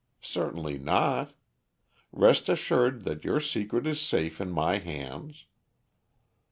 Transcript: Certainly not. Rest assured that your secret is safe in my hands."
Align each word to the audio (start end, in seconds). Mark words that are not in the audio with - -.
Certainly 0.23 0.79
not. 0.79 1.33
Rest 2.11 2.49
assured 2.49 3.03
that 3.03 3.23
your 3.23 3.39
secret 3.39 3.85
is 3.85 3.99
safe 4.01 4.41
in 4.41 4.49
my 4.49 4.79
hands." 4.79 5.45